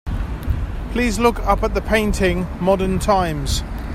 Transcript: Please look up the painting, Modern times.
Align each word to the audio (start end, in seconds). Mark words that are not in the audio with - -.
Please 0.93 1.19
look 1.19 1.37
up 1.41 1.59
the 1.75 1.79
painting, 1.79 2.47
Modern 2.59 2.97
times. 2.97 3.61